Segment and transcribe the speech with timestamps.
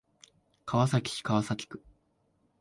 [0.65, 1.85] 川崎市川崎区